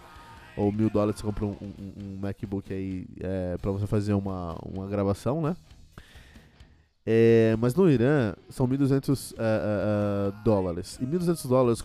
Ou 0.58 0.72
mil 0.72 0.90
dólares 0.90 1.20
você 1.20 1.26
compra 1.26 1.46
um, 1.46 1.52
um, 1.52 1.94
um 2.04 2.20
MacBook 2.20 2.74
aí 2.74 3.06
é, 3.20 3.58
para 3.58 3.72
você 3.72 3.86
fazer 3.86 4.14
uma, 4.14 4.58
uma 4.66 4.88
gravação, 4.88 5.42
né? 5.42 5.56
É, 7.06 7.56
mas 7.60 7.76
no 7.76 7.90
Irã 7.90 8.34
são 8.50 8.68
1.200 8.68 9.34
uh, 9.34 9.36
uh, 9.36 9.38
uh, 9.38 10.44
dólares. 10.44 10.98
E 11.02 11.06
1.200 11.06 11.48
dólares 11.48 11.82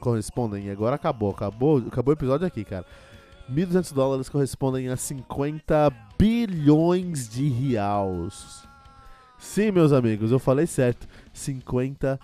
correspondem. 0.00 0.70
Agora 0.70 0.96
acabou, 0.96 1.30
acabou, 1.30 1.78
acabou 1.78 2.12
o 2.12 2.16
episódio 2.16 2.46
aqui, 2.46 2.64
cara. 2.64 2.86
1.200 3.50 3.92
dólares 3.92 4.28
correspondem 4.28 4.88
a 4.88 4.96
50 4.96 5.92
bilhões 6.18 7.28
de 7.28 7.48
reais. 7.48 8.66
Sim, 9.38 9.70
meus 9.70 9.92
amigos, 9.92 10.30
eu 10.32 10.38
falei 10.38 10.66
certo. 10.66 11.06
50 11.34 12.18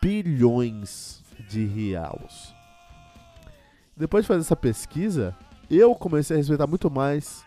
bilhões 0.00 1.20
de 1.48 1.64
reais. 1.64 2.54
Depois 3.96 4.24
de 4.24 4.28
fazer 4.28 4.40
essa 4.40 4.56
pesquisa, 4.56 5.36
eu 5.68 5.94
comecei 5.96 6.36
a 6.36 6.38
respeitar 6.38 6.68
muito 6.68 6.88
mais 6.88 7.44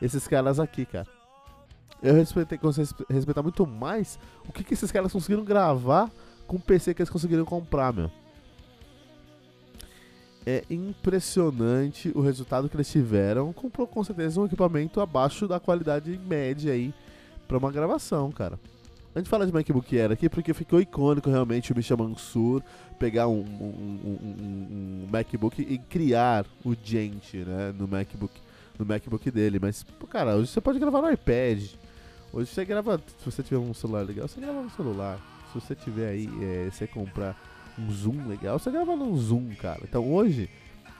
esses 0.00 0.26
caras 0.26 0.58
aqui, 0.58 0.86
cara. 0.86 1.15
Eu 2.02 2.14
respeitei, 2.14 2.58
respeitar 3.08 3.42
muito 3.42 3.66
mais 3.66 4.18
o 4.48 4.52
que, 4.52 4.62
que 4.62 4.74
esses 4.74 4.92
caras 4.92 5.12
conseguiram 5.12 5.44
gravar 5.44 6.10
com 6.46 6.56
o 6.56 6.60
PC 6.60 6.94
que 6.94 7.02
eles 7.02 7.10
conseguiram 7.10 7.44
comprar, 7.44 7.92
meu. 7.92 8.10
É 10.46 10.62
impressionante 10.70 12.12
o 12.14 12.20
resultado 12.20 12.68
que 12.68 12.76
eles 12.76 12.88
tiveram. 12.88 13.52
Comprou 13.52 13.86
com 13.86 14.04
certeza 14.04 14.40
um 14.40 14.46
equipamento 14.46 15.00
abaixo 15.00 15.48
da 15.48 15.58
qualidade 15.58 16.16
média 16.24 16.72
aí 16.72 16.94
para 17.48 17.58
uma 17.58 17.72
gravação, 17.72 18.30
cara. 18.30 18.58
A 19.12 19.18
gente 19.18 19.30
fala 19.30 19.46
de 19.46 19.52
MacBook 19.52 19.98
Air 19.98 20.12
aqui 20.12 20.28
porque 20.28 20.52
ficou 20.52 20.78
icônico 20.78 21.30
realmente 21.30 21.72
o 21.72 21.76
Misha 21.76 21.96
Mansur 21.96 22.62
pegar 22.98 23.26
um, 23.28 23.40
um, 23.40 23.64
um, 24.04 25.06
um, 25.06 25.08
MacBook 25.10 25.62
e 25.62 25.78
criar 25.78 26.44
o 26.62 26.76
Gente, 26.84 27.38
né, 27.38 27.74
no 27.76 27.88
MacBook, 27.88 28.34
no 28.78 28.84
MacBook 28.84 29.30
dele. 29.30 29.58
Mas, 29.58 29.82
pô, 29.82 30.06
cara, 30.06 30.36
hoje 30.36 30.48
você 30.48 30.60
pode 30.60 30.78
gravar 30.78 31.00
no 31.00 31.10
iPad. 31.10 31.64
Hoje 32.32 32.50
você 32.50 32.64
grava, 32.64 33.00
se 33.18 33.24
você 33.24 33.42
tiver 33.42 33.58
um 33.58 33.72
celular 33.72 34.02
legal, 34.02 34.28
você 34.28 34.40
grava 34.40 34.62
no 34.62 34.70
celular. 34.70 35.18
Se 35.52 35.60
você 35.60 35.74
tiver 35.74 36.08
aí, 36.08 36.28
é, 36.42 36.70
você 36.70 36.86
comprar 36.86 37.36
um 37.78 37.90
Zoom 37.90 38.26
legal, 38.26 38.58
você 38.58 38.70
grava 38.70 38.96
num 38.96 39.16
Zoom, 39.16 39.54
cara. 39.54 39.80
Então 39.84 40.12
hoje 40.12 40.50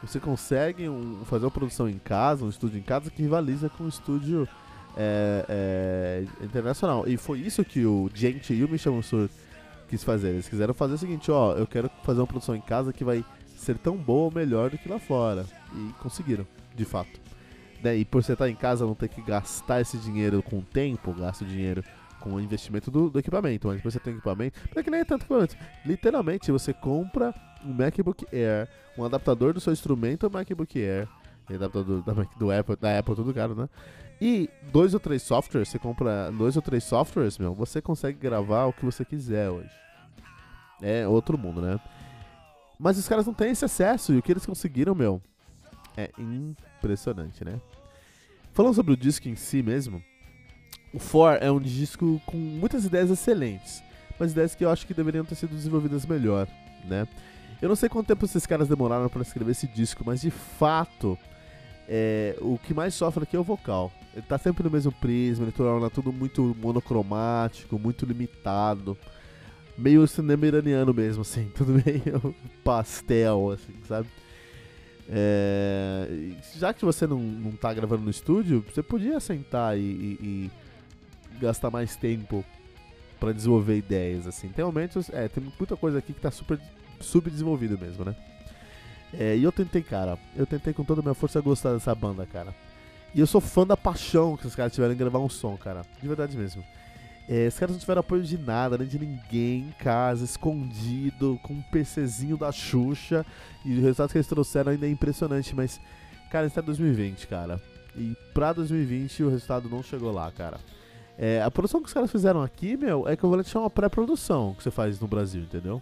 você 0.02 0.21
consegue 0.21 0.88
um, 0.88 1.25
fazer 1.25 1.45
uma 1.45 1.50
produção 1.50 1.88
em 1.88 1.99
casa, 1.99 2.45
um 2.45 2.49
estúdio 2.49 2.78
em 2.78 2.83
casa 2.83 3.11
que 3.11 3.23
rivaliza 3.23 3.68
com 3.68 3.85
um 3.85 3.88
estúdio 3.88 4.49
é, 4.97 5.45
é, 5.49 6.45
internacional. 6.45 7.06
E 7.06 7.16
foi 7.16 7.40
isso 7.40 7.64
que 7.64 7.85
o 7.85 8.11
Gente 8.14 8.54
e 8.54 8.64
o 8.64 8.68
Michel 8.68 8.95
Mansur 8.95 9.28
quis 9.88 10.04
fazer. 10.04 10.28
Eles 10.28 10.49
quiseram 10.49 10.75
fazer 10.75 10.95
o 10.95 10.99
seguinte, 10.99 11.30
ó, 11.30 11.52
eu 11.52 11.66
quero 11.66 11.90
fazer 12.04 12.21
uma 12.21 12.26
produção 12.26 12.54
em 12.54 12.61
casa 12.61 12.92
que 12.92 13.04
vai 13.04 13.25
ser 13.56 13.78
tão 13.78 13.97
boa 13.97 14.26
ou 14.26 14.33
melhor 14.33 14.71
do 14.71 14.78
que 14.78 14.88
lá 14.88 14.99
fora. 14.99 15.45
E 15.75 15.92
conseguiram, 16.02 16.47
de 16.75 16.85
fato. 16.85 17.25
Né? 17.83 17.97
E 17.97 18.04
por 18.04 18.23
você 18.23 18.33
estar 18.33 18.49
em 18.49 18.54
casa 18.54 18.87
não 18.87 18.95
ter 18.95 19.09
que 19.09 19.23
gastar 19.23 19.80
esse 19.80 19.97
dinheiro 19.99 20.42
com 20.42 20.61
tempo, 20.61 21.12
gasta 21.12 21.45
o 21.45 21.47
dinheiro 21.47 21.83
com 22.21 22.35
o 22.35 22.40
investimento 22.40 22.90
do, 22.90 23.11
do, 23.11 23.18
equipamento. 23.18 23.68
Mas 23.68 23.76
depois 23.76 23.95
você 23.95 24.00
tem 24.00 24.14
equipamento, 24.14 24.59
não 24.75 24.80
é 24.80 24.83
que 24.83 24.90
nem 24.90 25.00
é 25.00 25.04
tanto 25.04 25.23
equipamento. 25.23 25.56
Literalmente, 25.85 26.50
você 26.50 26.73
compra 26.73 27.35
um 27.64 27.73
MacBook 27.73 28.26
Air, 28.33 28.68
um 28.99 29.04
adaptador 29.04 29.52
do 29.52 29.61
seu 29.61 29.73
instrumento 29.73 30.30
MacBook 30.30 30.78
Air, 30.78 31.09
adaptador 31.49 32.02
da, 32.02 32.12
do 32.12 32.50
Apple, 32.50 32.76
da 32.76 32.99
Apple, 32.99 33.14
tudo 33.14 33.33
caro, 33.33 33.54
né? 33.54 33.68
E 34.21 34.49
dois 34.73 34.95
ou 34.95 35.00
três 35.00 35.23
softwares, 35.23 35.68
você 35.68 35.78
compra 35.78 36.30
dois 36.33 36.56
ou 36.56 36.62
três 36.62 36.85
softwares, 36.85 37.38
meu, 37.38 37.54
você 37.54 37.83
consegue 37.83 38.18
gravar 38.18 38.64
o 38.64 38.73
que 38.73 38.85
você 38.85 39.04
quiser 39.04 39.50
hoje. 39.50 39.71
É 40.80 41.06
outro 41.06 41.37
mundo, 41.37 41.61
né? 41.61 41.78
Mas 42.78 42.99
os 42.99 43.09
caras 43.09 43.26
não 43.26 43.35
têm 43.35 43.50
esse 43.50 43.64
acesso 43.64 44.12
e 44.12 44.18
o 44.18 44.23
que 44.23 44.33
eles 44.33 44.45
conseguiram, 44.45 44.95
meu, 44.95 45.21
é 45.97 46.11
impressionante, 46.19 47.45
né? 47.45 47.61
Falando 48.53 48.75
sobre 48.75 48.93
o 48.93 48.97
disco 48.97 49.29
em 49.29 49.37
si 49.37 49.62
mesmo, 49.62 50.03
o 50.93 50.99
For 50.99 51.38
é 51.41 51.50
um 51.50 51.61
disco 51.61 52.21
com 52.26 52.37
muitas 52.37 52.85
ideias 52.85 53.11
excelentes, 53.11 53.83
mas 54.19 54.33
ideias 54.33 54.55
que 54.55 54.65
eu 54.65 54.71
acho 54.71 54.87
que 54.87 54.95
deveriam 54.95 55.25
ter 55.25 55.35
sido 55.35 55.55
desenvolvidas 55.55 56.07
melhor, 56.07 56.49
né? 56.85 57.07
Eu 57.61 57.69
não 57.69 57.76
sei 57.76 57.88
quanto 57.88 58.07
tempo 58.07 58.25
esses 58.25 58.47
caras 58.47 58.69
demoraram 58.69 59.09
para 59.09 59.23
escrever 59.23 59.53
esse 59.53 59.67
disco, 59.67 60.03
mas 60.07 60.21
de 60.21 60.31
fato, 60.31 61.19
é, 61.88 62.37
o 62.41 62.59
que 62.59 62.75
mais 62.75 62.95
sofre 62.95 63.23
aqui 63.23 63.37
é 63.37 63.38
o 63.38 63.45
vocal. 63.45 63.93
Ele 64.15 64.25
tá 64.26 64.38
sempre 64.38 64.65
no 64.65 64.71
mesmo 64.71 64.93
prisma, 64.93 65.45
ele 65.45 65.53
torna 65.53 65.91
tudo 65.91 66.12
muito 66.12 66.57
monocromático, 66.61 67.79
muito 67.79 68.07
limitado. 68.07 68.97
Meio 69.76 70.07
cinema 70.07 70.47
iraniano 70.47 70.95
mesmo, 70.95 71.23
assim, 71.23 71.50
tudo 71.55 71.73
meio 71.73 72.35
pastel, 72.65 73.50
assim, 73.50 73.75
sabe? 73.87 74.09
É, 75.09 76.33
já 76.57 76.75
que 76.75 76.85
você 76.85 77.07
não, 77.07 77.19
não 77.19 77.53
tá 77.53 77.73
gravando 77.73 78.03
no 78.03 78.11
estúdio, 78.11 78.65
você 78.69 78.83
podia 78.83 79.21
sentar 79.21 79.79
e, 79.79 79.81
e, 79.81 80.19
e 80.21 81.39
gastar 81.39 81.71
mais 81.71 81.97
tempo 81.97 82.45
para 83.21 83.33
desenvolver 83.33 83.77
ideias, 83.77 84.27
assim. 84.27 84.49
Tem 84.49 84.65
momentos, 84.65 85.09
é, 85.11 85.29
tem 85.29 85.43
muita 85.59 85.77
coisa 85.77 85.99
aqui 85.99 86.13
que 86.13 86.21
tá 86.21 86.31
super 86.31 86.59
subdesenvolvido 87.01 87.79
mesmo, 87.79 88.05
né? 88.05 88.17
É, 89.13 89.37
e 89.37 89.43
eu 89.43 89.53
tentei, 89.53 89.83
cara, 89.83 90.19
eu 90.35 90.47
tentei 90.47 90.73
com 90.73 90.85
toda 90.85 91.01
a 91.01 91.03
minha 91.03 91.15
força 91.15 91.41
gostar 91.41 91.73
dessa 91.73 91.95
banda, 91.95 92.27
cara. 92.27 92.55
E 93.15 93.21
eu 93.21 93.27
sou 93.27 93.41
fã 93.41 93.67
da 93.67 93.77
paixão 93.77 94.37
que 94.37 94.47
os 94.47 94.55
caras 94.55 94.73
tiveram 94.73 94.93
em 94.93 94.97
gravar 94.97 95.21
um 95.21 95.29
som, 95.29 95.57
cara. 95.57 95.83
De 96.01 96.07
verdade 96.07 96.37
mesmo. 96.37 96.63
É, 97.28 97.49
os 97.49 97.59
caras 97.59 97.75
não 97.75 97.80
tiveram 97.80 98.00
apoio 98.00 98.23
de 98.23 98.38
nada, 98.38 98.78
nem 98.78 98.87
de 98.87 98.99
ninguém 98.99 99.68
em 99.68 99.75
casa, 99.78 100.25
escondido, 100.25 101.38
com 101.42 101.54
um 101.54 101.62
PCzinho 101.62 102.37
da 102.37 102.52
Xuxa. 102.52 103.26
E 103.64 103.76
o 103.76 103.83
resultado 103.83 104.12
que 104.12 104.18
eles 104.18 104.28
trouxeram 104.28 104.73
ainda 104.73 104.87
é 104.87 104.90
impressionante, 104.90 105.54
mas, 105.54 105.80
cara, 106.30 106.47
isso 106.47 106.59
é 106.59 106.62
2020, 106.62 107.26
cara. 107.26 107.61
E 107.97 108.16
pra 108.33 108.52
2020 108.52 109.25
o 109.25 109.30
resultado 109.30 109.68
não 109.68 109.83
chegou 109.83 110.12
lá, 110.12 110.30
cara. 110.30 110.61
É, 111.18 111.42
a 111.42 111.50
produção 111.50 111.80
que 111.80 111.88
os 111.88 111.95
caras 111.95 112.12
fizeram 112.12 112.42
aqui, 112.42 112.76
meu, 112.76 113.09
é 113.09 113.14
equivalente 113.14 113.56
a 113.56 113.61
uma 113.61 113.71
pré-produção 113.71 114.54
que 114.54 114.62
você 114.62 114.71
faz 114.71 115.00
no 115.00 115.09
Brasil, 115.09 115.42
entendeu? 115.42 115.80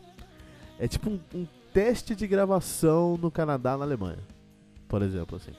É 0.78 0.86
tipo 0.86 1.10
um, 1.10 1.20
um 1.34 1.46
teste 1.72 2.14
de 2.14 2.26
gravação 2.26 3.16
no 3.16 3.30
Canadá, 3.30 3.76
na 3.76 3.84
Alemanha, 3.84 4.20
por 4.88 5.02
exemplo, 5.02 5.36
assim. 5.36 5.52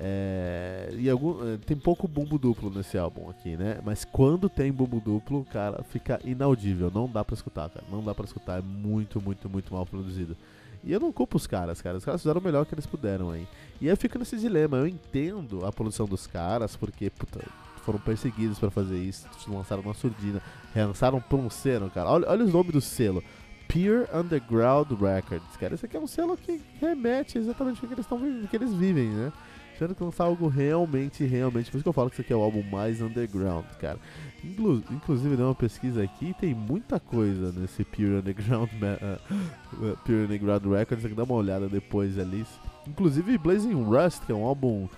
É, 0.00 0.55
e 0.98 1.10
algum, 1.10 1.54
é, 1.54 1.56
tem 1.58 1.76
pouco 1.76 2.08
bumbo 2.08 2.38
duplo 2.38 2.70
nesse 2.70 2.96
álbum 2.96 3.30
aqui, 3.30 3.56
né? 3.56 3.78
Mas 3.84 4.04
quando 4.04 4.48
tem 4.48 4.72
bumbo 4.72 5.00
duplo, 5.00 5.44
cara, 5.44 5.82
fica 5.84 6.20
inaudível. 6.24 6.90
Não 6.92 7.08
dá 7.08 7.24
pra 7.24 7.34
escutar, 7.34 7.68
cara. 7.70 7.84
Não 7.90 8.02
dá 8.02 8.14
pra 8.14 8.24
escutar. 8.24 8.58
É 8.58 8.62
muito, 8.62 9.20
muito, 9.20 9.48
muito 9.48 9.72
mal 9.72 9.86
produzido. 9.86 10.36
E 10.82 10.92
eu 10.92 11.00
não 11.00 11.12
culpo 11.12 11.36
os 11.36 11.46
caras, 11.46 11.82
cara. 11.82 11.96
Os 11.96 12.04
caras 12.04 12.22
fizeram 12.22 12.40
o 12.40 12.44
melhor 12.44 12.64
que 12.64 12.74
eles 12.74 12.86
puderam 12.86 13.30
aí. 13.30 13.46
E 13.80 13.90
aí 13.90 13.96
fica 13.96 14.18
nesse 14.18 14.36
dilema. 14.36 14.76
Eu 14.76 14.86
entendo 14.86 15.64
a 15.66 15.72
produção 15.72 16.06
dos 16.06 16.26
caras, 16.26 16.76
porque, 16.76 17.10
puta, 17.10 17.40
foram 17.82 17.98
perseguidos 17.98 18.58
para 18.58 18.70
fazer 18.70 18.96
isso. 18.96 19.28
Lançaram 19.48 19.82
uma 19.82 19.94
surdina. 19.94 20.40
Lançaram 20.74 21.20
por 21.20 21.40
um 21.40 21.50
selo, 21.50 21.90
cara. 21.90 22.08
Olha, 22.10 22.28
olha 22.28 22.44
os 22.44 22.52
nomes 22.52 22.72
do 22.72 22.80
selo. 22.80 23.22
Pure 23.68 24.06
Underground 24.14 24.90
Records, 24.92 25.56
cara. 25.58 25.74
Esse 25.74 25.86
aqui 25.86 25.96
é 25.96 26.00
um 26.00 26.06
selo 26.06 26.36
que 26.36 26.62
remete 26.80 27.38
exatamente 27.38 27.80
ao 27.82 27.88
que 27.88 27.94
eles, 27.94 28.06
tão, 28.06 28.46
que 28.46 28.56
eles 28.56 28.72
vivem, 28.72 29.08
né? 29.08 29.32
Tiveram 29.76 29.94
que 29.94 30.02
lançar 30.02 30.24
algo 30.24 30.48
realmente, 30.48 31.22
realmente. 31.24 31.70
Por 31.70 31.76
isso 31.76 31.82
que 31.82 31.88
eu 31.88 31.92
falo 31.92 32.08
que 32.08 32.14
esse 32.14 32.22
aqui 32.22 32.32
é 32.32 32.36
o 32.36 32.40
álbum 32.40 32.62
mais 32.62 33.02
underground, 33.02 33.66
cara. 33.78 33.98
Inclu 34.42 34.82
inclusive, 34.90 35.36
deu 35.36 35.46
uma 35.46 35.54
pesquisa 35.54 36.02
aqui 36.02 36.34
tem 36.40 36.54
muita 36.54 36.98
coisa 36.98 37.52
nesse 37.52 37.84
Pure 37.84 38.16
Underground, 38.16 38.70
uh, 38.72 39.96
Pure 39.98 40.24
Underground 40.24 40.64
Records. 40.64 41.14
Dá 41.14 41.24
uma 41.24 41.34
olhada 41.34 41.68
depois 41.68 42.18
ali. 42.18 42.46
Inclusive, 42.88 43.36
Blazing 43.36 43.74
Rust, 43.74 44.24
que 44.24 44.32
é 44.32 44.34
um 44.34 44.46
álbum 44.46 44.88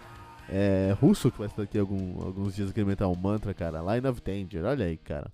é, 0.48 0.96
russo 1.00 1.28
que 1.28 1.38
vai 1.38 1.48
estar 1.48 1.62
aqui 1.62 1.76
algum, 1.76 2.22
alguns 2.22 2.54
dias 2.54 2.70
aqui 2.70 2.80
no 2.80 2.86
Metal 2.86 3.12
Mantra, 3.16 3.52
cara. 3.52 3.80
Line 3.80 4.06
of 4.06 4.20
Danger, 4.20 4.64
olha 4.64 4.86
aí, 4.86 4.96
cara. 4.96 5.32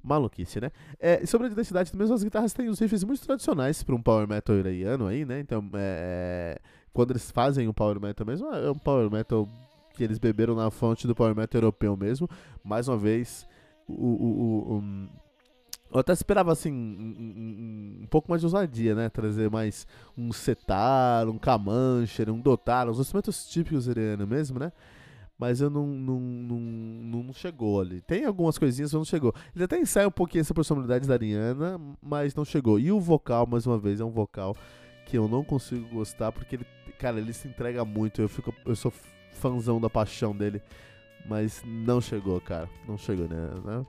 Maluquice, 0.00 0.60
né? 0.60 0.70
É, 1.00 1.24
sobre 1.26 1.48
a 1.48 1.50
identidade, 1.50 1.96
mesmo 1.96 2.14
as 2.14 2.22
guitarras 2.22 2.52
têm 2.52 2.68
os 2.68 2.78
riffs 2.78 3.02
muito 3.02 3.24
tradicionais 3.26 3.82
para 3.82 3.94
um 3.94 4.02
power 4.02 4.28
metal 4.28 4.54
iraniano 4.54 5.06
aí, 5.06 5.24
né? 5.24 5.40
Então, 5.40 5.68
é, 5.74 6.60
quando 6.94 7.10
eles 7.10 7.30
fazem 7.30 7.68
o 7.68 7.74
Power 7.74 8.00
Metal 8.00 8.24
mesmo, 8.24 8.46
é 8.54 8.70
um 8.70 8.78
Power 8.78 9.10
Metal 9.10 9.48
que 9.94 10.02
eles 10.02 10.16
beberam 10.16 10.54
na 10.54 10.70
fonte 10.70 11.06
do 11.06 11.14
Power 11.14 11.34
Metal 11.34 11.60
europeu 11.60 11.96
mesmo. 11.96 12.28
Mais 12.62 12.88
uma 12.88 12.96
vez, 12.96 13.46
o, 13.86 13.92
o, 13.92 14.72
o 14.72 14.76
um, 14.76 15.08
eu 15.92 16.00
até 16.00 16.12
esperava 16.12 16.52
assim 16.52 16.72
um, 16.72 16.76
um, 16.76 18.02
um, 18.02 18.06
pouco 18.06 18.30
mais 18.30 18.40
de 18.40 18.46
ousadia, 18.46 18.94
né? 18.94 19.08
Trazer 19.08 19.50
mais 19.50 19.86
um 20.16 20.32
setar, 20.32 21.28
um 21.28 21.36
camancher, 21.36 22.30
um 22.30 22.40
dotar, 22.40 22.88
os 22.88 22.98
instrumentos 22.98 23.48
típicos 23.48 23.88
iranianos 23.88 24.28
mesmo, 24.28 24.58
né? 24.58 24.72
Mas 25.36 25.60
eu 25.60 25.68
não, 25.68 25.86
não, 25.86 26.20
não, 26.20 27.22
não 27.24 27.32
chegou 27.32 27.80
ali. 27.80 28.00
Tem 28.02 28.24
algumas 28.24 28.56
coisinhas, 28.56 28.92
mas 28.92 28.98
não 28.98 29.04
chegou. 29.04 29.34
Ele 29.54 29.64
até 29.64 29.78
ensaia 29.80 30.06
um 30.06 30.12
pouquinho 30.12 30.42
essa 30.42 30.54
personalidade 30.54 31.08
da 31.08 31.14
Ariana, 31.14 31.80
mas 32.00 32.36
não 32.36 32.44
chegou. 32.44 32.78
E 32.78 32.92
o 32.92 33.00
vocal, 33.00 33.44
mais 33.46 33.66
uma 33.66 33.76
vez, 33.76 34.00
é 34.00 34.04
um 34.04 34.12
vocal 34.12 34.56
que 35.04 35.18
eu 35.18 35.28
não 35.28 35.44
consigo 35.44 35.86
gostar 35.88 36.32
porque 36.32 36.56
ele, 36.56 36.66
cara, 36.98 37.18
ele 37.18 37.32
se 37.32 37.48
entrega 37.48 37.84
muito. 37.84 38.22
Eu 38.22 38.28
fico, 38.28 38.54
eu 38.64 38.76
sou 38.76 38.92
fãzão 39.32 39.80
da 39.80 39.90
paixão 39.90 40.34
dele, 40.34 40.62
mas 41.26 41.62
não 41.64 42.00
chegou, 42.00 42.40
cara, 42.40 42.68
não 42.86 42.96
chegou, 42.96 43.28
né? 43.28 43.50
né? 43.64 43.86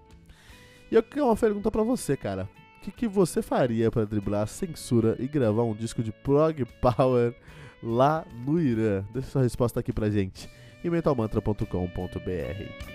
E 0.91 0.95
eu 0.95 1.03
quero 1.03 1.25
uma 1.25 1.35
pergunta 1.35 1.71
para 1.71 1.83
você, 1.83 2.15
cara. 2.15 2.47
O 2.77 2.85
que, 2.85 2.91
que 2.91 3.07
você 3.07 3.41
faria 3.41 3.89
para 3.89 4.05
driblar 4.05 4.43
a 4.43 4.47
censura 4.47 5.15
e 5.19 5.27
gravar 5.27 5.63
um 5.63 5.73
disco 5.73 6.03
de 6.03 6.11
prog 6.11 6.63
power 6.81 7.33
lá 7.81 8.25
no 8.45 8.59
Irã? 8.59 9.03
Deixa 9.11 9.29
sua 9.29 9.41
resposta 9.41 9.79
aqui 9.79 9.91
pra 9.91 10.09
gente 10.09 10.49
em 10.83 10.89
mentalmantra.com.br. 10.89 12.94